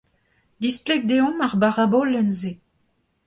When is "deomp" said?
1.09-1.41